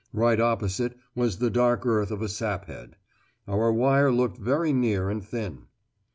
[0.13, 2.95] Right opposite was the dark earth of a sap head.
[3.47, 5.67] Our wire looked very near and thin.